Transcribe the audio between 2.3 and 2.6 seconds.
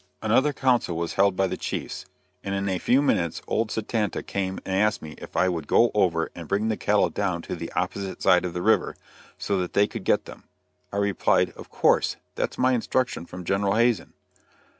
and